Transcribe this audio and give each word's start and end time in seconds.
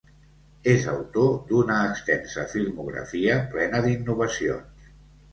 És 0.69 0.85
autor 0.93 1.27
d'una 1.49 1.75
extensa 1.89 2.45
filmografia 2.53 3.35
plena 3.51 3.83
d'innovacions. 3.87 4.89